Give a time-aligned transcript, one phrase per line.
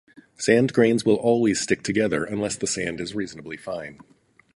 [0.35, 3.99] Sand grains will always stick together unless the sand is reasonably fine.